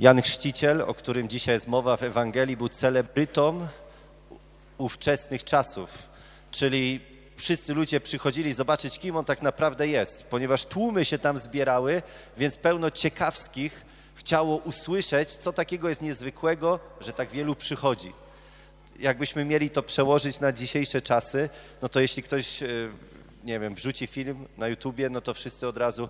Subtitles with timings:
[0.00, 3.66] Jan Chrzciciel, o którym dzisiaj jest mowa w Ewangelii, był celebrytą
[4.78, 6.08] ówczesnych czasów,
[6.50, 7.00] czyli
[7.36, 12.02] wszyscy ludzie przychodzili zobaczyć, kim on tak naprawdę jest, ponieważ tłumy się tam zbierały,
[12.36, 13.84] więc pełno ciekawskich
[14.14, 18.12] chciało usłyszeć, co takiego jest niezwykłego, że tak wielu przychodzi.
[18.98, 21.48] Jakbyśmy mieli to przełożyć na dzisiejsze czasy,
[21.82, 22.66] no to jeśli ktoś, e,
[23.44, 26.08] nie wiem, wrzuci film na YouTubie, no to wszyscy od razu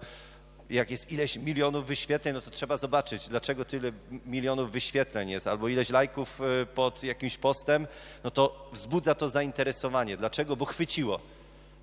[0.71, 3.93] jak jest ileś milionów wyświetleń, no to trzeba zobaczyć, dlaczego tyle
[4.27, 7.87] milionów wyświetleń jest, albo ileś lajków e, pod jakimś postem,
[8.25, 10.17] no to wzbudza to zainteresowanie.
[10.17, 10.57] Dlaczego?
[10.57, 11.21] Bo chwyciło.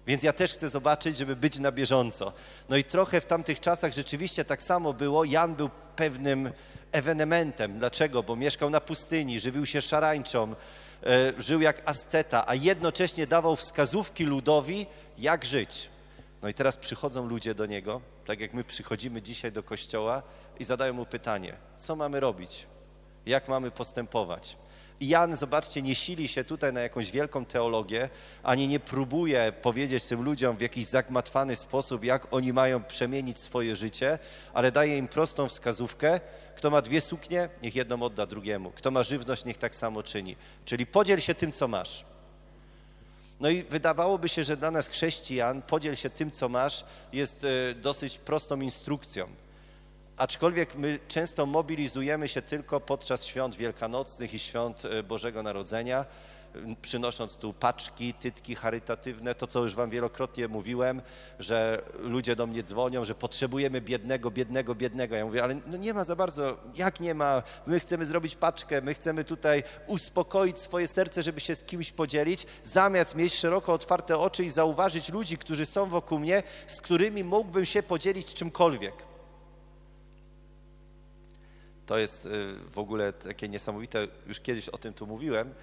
[0.07, 2.33] Więc ja też chcę zobaczyć, żeby być na bieżąco.
[2.69, 5.23] No i trochę w tamtych czasach rzeczywiście tak samo było.
[5.23, 6.51] Jan był pewnym
[6.91, 7.79] ewenementem.
[7.79, 8.23] Dlaczego?
[8.23, 10.55] Bo mieszkał na pustyni, żywił się szarańczą,
[11.03, 14.85] e, żył jak asceta, a jednocześnie dawał wskazówki ludowi,
[15.17, 15.89] jak żyć.
[16.41, 20.23] No i teraz przychodzą ludzie do niego, tak jak my przychodzimy dzisiaj do kościoła
[20.59, 22.67] i zadają mu pytanie, co mamy robić,
[23.25, 24.57] jak mamy postępować.
[24.99, 28.09] I Jan, zobaczcie, nie sili się tutaj na jakąś wielką teologię,
[28.43, 33.75] ani nie próbuje powiedzieć tym ludziom w jakiś zagmatwany sposób, jak oni mają przemienić swoje
[33.75, 34.19] życie,
[34.53, 36.19] ale daje im prostą wskazówkę.
[36.55, 38.71] Kto ma dwie suknie, niech jedną odda drugiemu.
[38.71, 40.35] Kto ma żywność, niech tak samo czyni.
[40.65, 42.05] Czyli podziel się tym, co masz.
[43.39, 47.75] No i wydawałoby się, że dla nas chrześcijan podziel się tym, co masz, jest e,
[47.75, 49.27] dosyć prostą instrukcją.
[50.17, 56.05] Aczkolwiek my często mobilizujemy się tylko podczas świąt wielkanocnych i świąt e, Bożego Narodzenia,
[56.81, 61.01] przynosząc tu paczki, tytki charytatywne, to co już wam wielokrotnie mówiłem,
[61.39, 65.15] że ludzie do mnie dzwonią, że potrzebujemy biednego, biednego, biednego.
[65.15, 67.43] Ja mówię, ale no nie ma za bardzo, jak nie ma?
[67.67, 72.45] My chcemy zrobić paczkę, my chcemy tutaj uspokoić swoje serce, żeby się z kimś podzielić,
[72.63, 77.65] zamiast mieć szeroko otwarte oczy i zauważyć ludzi, którzy są wokół mnie, z którymi mógłbym
[77.65, 78.93] się podzielić czymkolwiek.
[81.85, 82.29] To jest y,
[82.73, 85.53] w ogóle takie niesamowite, już kiedyś o tym tu mówiłem,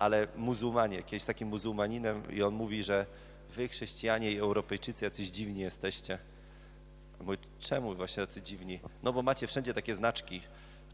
[0.00, 3.06] ale muzułmanie, kiedyś takim muzułmaninem i on mówi, że
[3.50, 6.18] wy chrześcijanie i Europejczycy jacyś dziwni jesteście.
[7.20, 8.80] Mówi, czemu właśnie tacy dziwni?
[9.02, 10.40] No bo macie wszędzie takie znaczki.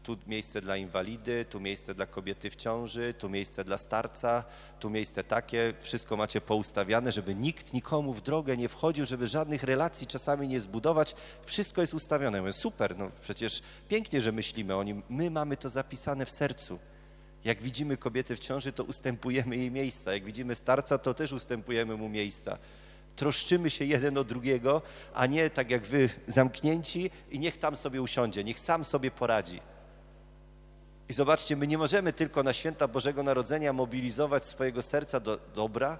[0.03, 4.43] Tu miejsce dla inwalidy, tu miejsce dla kobiety w ciąży, tu miejsce dla starca,
[4.79, 5.73] tu miejsce takie.
[5.79, 10.59] Wszystko macie poustawiane, żeby nikt nikomu w drogę nie wchodził, żeby żadnych relacji czasami nie
[10.59, 11.15] zbudować.
[11.43, 12.41] Wszystko jest ustawione.
[12.41, 15.03] Mówię, super, no przecież pięknie, że myślimy o nim.
[15.09, 16.79] My mamy to zapisane w sercu.
[17.47, 20.13] Jak widzimy kobietę w ciąży, to ustępujemy jej miejsca.
[20.13, 22.57] Jak widzimy starca, to też ustępujemy mu miejsca.
[23.15, 24.81] Troszczymy się jeden o drugiego,
[25.13, 29.59] a nie tak jak wy zamknięci i niech tam sobie usiądzie, niech sam sobie poradzi.
[31.09, 35.97] I zobaczcie, my nie możemy tylko na święta Bożego Narodzenia mobilizować swojego serca do dobra,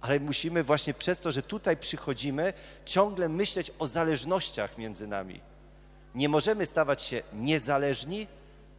[0.00, 2.52] ale musimy właśnie przez to, że tutaj przychodzimy,
[2.84, 5.40] ciągle myśleć o zależnościach między nami.
[6.14, 8.26] Nie możemy stawać się niezależni,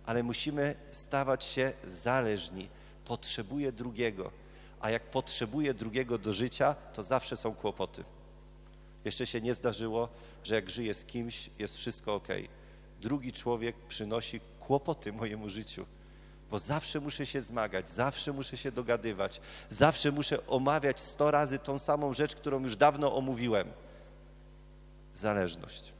[0.09, 2.69] ale musimy stawać się zależni.
[3.05, 4.31] Potrzebuję drugiego,
[4.79, 8.03] a jak potrzebuję drugiego do życia, to zawsze są kłopoty.
[9.05, 10.09] Jeszcze się nie zdarzyło,
[10.43, 12.27] że jak żyję z kimś, jest wszystko ok.
[13.01, 15.85] Drugi człowiek przynosi kłopoty mojemu życiu,
[16.51, 21.79] bo zawsze muszę się zmagać, zawsze muszę się dogadywać, zawsze muszę omawiać sto razy tą
[21.79, 23.71] samą rzecz, którą już dawno omówiłem.
[25.13, 25.93] Zależność.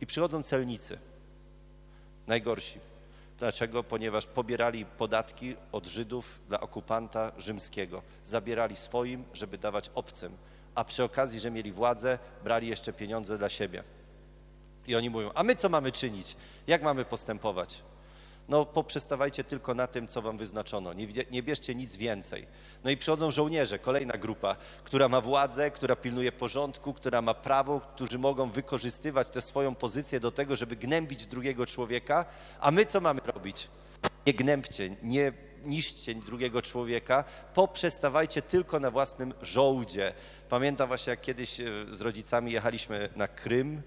[0.00, 0.98] I przychodzą celnicy
[2.26, 2.80] najgorsi.
[3.38, 3.82] Dlaczego?
[3.84, 8.02] Ponieważ pobierali podatki od Żydów dla okupanta rzymskiego.
[8.24, 10.36] Zabierali swoim, żeby dawać obcym,
[10.74, 13.82] a przy okazji, że mieli władzę, brali jeszcze pieniądze dla siebie.
[14.86, 16.36] I oni mówią, a my co mamy czynić?
[16.66, 17.82] Jak mamy postępować?
[18.48, 20.92] No poprzestawajcie tylko na tym, co wam wyznaczono.
[20.92, 22.46] Nie, nie bierzcie nic więcej.
[22.84, 27.80] No i przychodzą żołnierze, kolejna grupa, która ma władzę, która pilnuje porządku, która ma prawo,
[27.80, 32.24] którzy mogą wykorzystywać tę swoją pozycję do tego, żeby gnębić drugiego człowieka.
[32.60, 33.68] A my co mamy robić?
[34.26, 35.32] Nie gnębcie, nie
[35.64, 37.24] niszczcie drugiego człowieka,
[37.54, 40.12] poprzestawajcie tylko na własnym żołdzie.
[40.48, 43.82] Pamiętam właśnie, jak kiedyś e, z rodzicami jechaliśmy na Krym,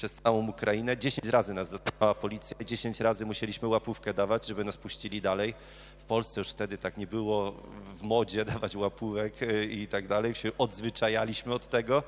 [0.00, 0.96] przez całą Ukrainę.
[0.96, 5.54] Dziesięć razy nas zatrzymała policja i dziesięć razy musieliśmy łapówkę dawać, żeby nas puścili dalej.
[5.98, 7.52] W Polsce już wtedy tak nie było
[7.98, 10.34] w modzie dawać łapówek y, i tak dalej.
[10.34, 12.02] Się odzwyczajaliśmy od tego,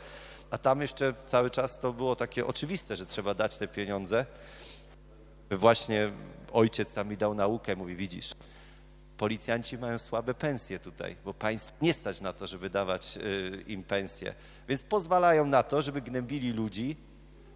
[0.51, 4.27] a tam jeszcze cały czas to było takie oczywiste, że trzeba dać te pieniądze.
[5.51, 6.11] Właśnie
[6.53, 8.33] ojciec tam mi dał naukę, mówi, widzisz,
[9.17, 13.83] policjanci mają słabe pensje tutaj, bo państwo nie stać na to, żeby dawać y, im
[13.83, 14.35] pensje.
[14.69, 16.97] Więc pozwalają na to, żeby gnębili ludzi,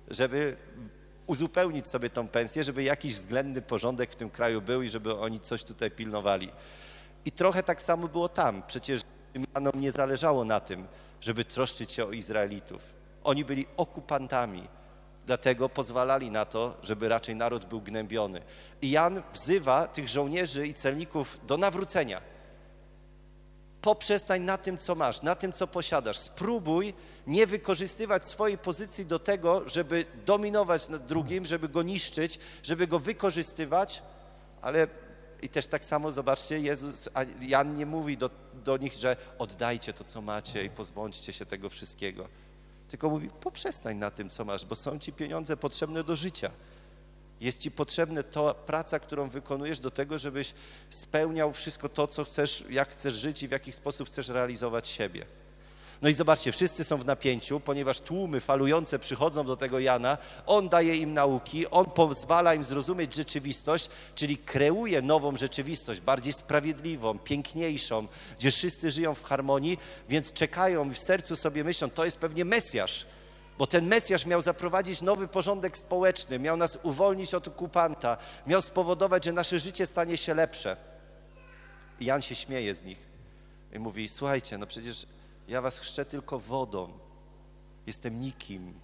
[0.08, 0.56] żeby
[1.26, 5.40] uzupełnić sobie tą pensję, żeby jakiś względny porządek w tym kraju był i żeby oni
[5.40, 6.50] coś tutaj pilnowali.
[7.24, 8.62] I trochę tak samo było tam.
[8.66, 9.00] Przecież
[9.34, 10.86] Rzymianom nie zależało na tym,
[11.20, 12.94] żeby troszczyć się o Izraelitów.
[13.24, 14.68] Oni byli okupantami.
[15.26, 18.42] Dlatego pozwalali na to, żeby raczej naród był gnębiony.
[18.82, 22.20] I Jan wzywa tych żołnierzy i celników do nawrócenia.
[23.86, 26.18] Poprzestań na tym, co masz, na tym, co posiadasz.
[26.18, 26.94] Spróbuj
[27.26, 32.98] nie wykorzystywać swojej pozycji do tego, żeby dominować nad drugim, żeby go niszczyć, żeby go
[32.98, 34.02] wykorzystywać,
[34.62, 34.86] ale
[35.42, 37.08] i też tak samo zobaczcie, Jezus,
[37.40, 38.30] Jan nie mówi do,
[38.64, 42.28] do nich, że oddajcie to, co macie i pozbądźcie się tego wszystkiego.
[42.88, 46.50] Tylko mówi, poprzestań na tym, co masz, bo są ci pieniądze potrzebne do życia.
[47.40, 50.54] Jest ci potrzebna to praca, którą wykonujesz do tego, żebyś
[50.90, 55.26] spełniał wszystko to, co chcesz, jak chcesz żyć i w jaki sposób chcesz realizować siebie.
[56.02, 60.68] No i zobaczcie, wszyscy są w napięciu, ponieważ tłumy falujące przychodzą do tego Jana, on
[60.68, 68.06] daje im nauki, on pozwala im zrozumieć rzeczywistość, czyli kreuje nową rzeczywistość, bardziej sprawiedliwą, piękniejszą,
[68.38, 69.78] gdzie wszyscy żyją w harmonii,
[70.08, 73.06] więc czekają i w sercu sobie myślą, to jest pewnie Mesjasz,
[73.58, 78.16] bo ten Mesjasz miał zaprowadzić nowy porządek społeczny, miał nas uwolnić od okupanta,
[78.46, 80.76] miał spowodować, że nasze życie stanie się lepsze.
[82.00, 82.98] I Jan się śmieje z nich
[83.72, 85.06] i mówi, słuchajcie, no przecież
[85.48, 86.98] ja was chrzczę tylko wodą.
[87.86, 88.74] Jestem nikim.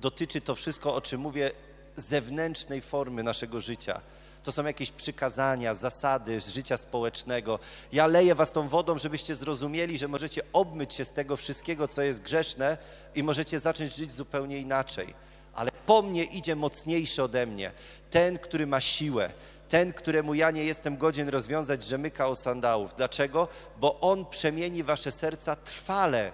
[0.00, 1.50] Dotyczy to wszystko, o czym mówię,
[1.96, 4.00] zewnętrznej formy naszego życia.
[4.46, 7.58] To są jakieś przykazania, zasady życia społecznego.
[7.92, 12.02] Ja leję was tą wodą, żebyście zrozumieli, że możecie obmyć się z tego wszystkiego, co
[12.02, 12.78] jest grzeszne
[13.14, 15.14] i możecie zacząć żyć zupełnie inaczej.
[15.54, 17.72] Ale po mnie idzie mocniejszy ode mnie,
[18.10, 19.30] ten, który ma siłę,
[19.68, 22.94] ten, któremu ja nie jestem godzien rozwiązać rzemyka o sandałów.
[22.94, 23.48] Dlaczego?
[23.80, 26.32] Bo On przemieni wasze serca trwale.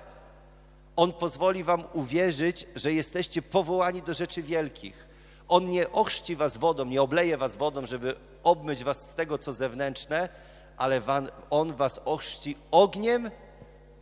[0.97, 5.12] On pozwoli wam uwierzyć, że jesteście powołani do rzeczy wielkich.
[5.53, 9.53] On nie ochrzci was wodą, nie obleje was wodą, żeby obmyć was z tego, co
[9.53, 10.29] zewnętrzne,
[10.77, 11.03] ale
[11.51, 13.31] On was ochrzci ogniem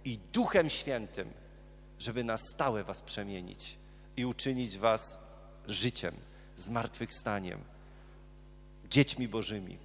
[0.04, 1.32] i Duchem Świętym,
[1.98, 3.78] żeby na stałe was przemienić
[4.16, 5.18] i uczynić was
[5.66, 6.14] życiem,
[6.56, 7.60] zmartwychwstaniem
[8.88, 9.78] dziećmi Bożymi.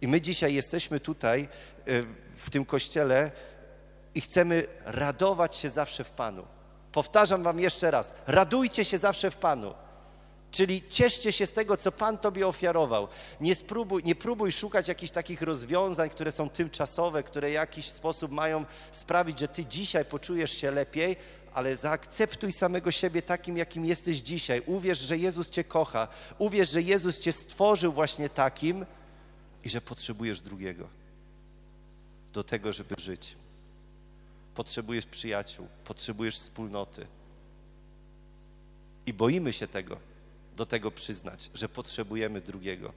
[0.00, 1.48] I my dzisiaj jesteśmy tutaj e,
[2.36, 3.30] w tym kościele
[4.14, 6.46] i chcemy radować się zawsze w Panu.
[6.92, 9.74] Powtarzam Wam jeszcze raz: radujcie się zawsze w Panu.
[10.50, 13.08] Czyli cieszcie się z tego, co Pan Tobie ofiarował.
[13.40, 18.32] Nie, spróbuj, nie próbuj szukać jakichś takich rozwiązań, które są tymczasowe, które w jakiś sposób
[18.32, 21.16] mają sprawić, że Ty dzisiaj poczujesz się lepiej,
[21.54, 24.62] ale zaakceptuj samego siebie takim, jakim jesteś dzisiaj.
[24.66, 26.08] Uwierz, że Jezus Cię kocha.
[26.38, 28.86] Uwierz, że Jezus Cię stworzył właśnie takim
[29.64, 30.88] i że potrzebujesz drugiego
[32.32, 33.36] do tego, żeby żyć.
[34.54, 37.06] Potrzebujesz przyjaciół, potrzebujesz wspólnoty.
[39.06, 39.96] I boimy się tego,
[40.58, 42.92] do tego przyznać, że potrzebujemy drugiego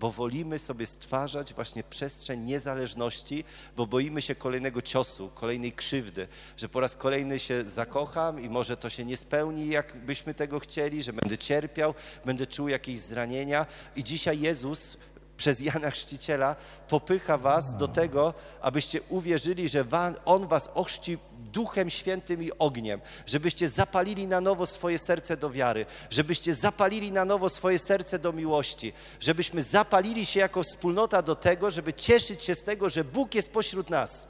[0.00, 3.44] bo wolimy sobie stwarzać właśnie przestrzeń niezależności,
[3.76, 8.76] bo boimy się kolejnego ciosu, kolejnej krzywdy, że po raz kolejny się zakocham i może
[8.76, 11.94] to się nie spełni, jak byśmy tego chcieli, że będę cierpiał,
[12.24, 13.66] będę czuł jakieś zranienia.
[13.96, 14.96] I dzisiaj Jezus
[15.38, 16.56] przez Jana Chrzciciela
[16.88, 19.84] popycha was do tego, abyście uwierzyli, że
[20.24, 21.18] On was ochrzci
[21.52, 27.24] Duchem Świętym i ogniem, żebyście zapalili na nowo swoje serce do wiary, żebyście zapalili na
[27.24, 32.54] nowo swoje serce do miłości, żebyśmy zapalili się jako wspólnota do tego, żeby cieszyć się
[32.54, 34.28] z tego, że Bóg jest pośród nas.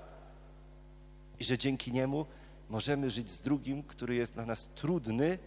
[1.39, 2.27] I że dzięki Niemu
[2.69, 5.39] możemy żyć z drugim, który jest dla nas trudny,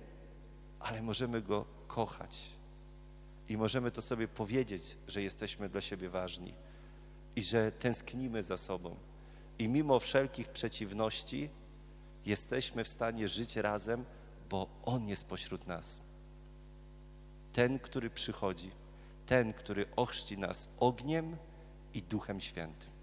[0.80, 2.61] ale możemy go kochać
[3.50, 6.54] i możemy to sobie powiedzieć, że jesteśmy dla siebie ważni
[7.36, 8.96] i że tęsknimy za sobą.
[9.60, 11.50] I mimo wszelkich przeciwności
[12.26, 14.06] jesteśmy w stanie żyć razem,
[14.50, 16.02] bo On jest pośród nas.
[17.54, 18.72] Ten, który przychodzi,
[19.26, 21.38] ten, który ochrzci nas ogniem
[21.94, 23.01] i Duchem Świętym.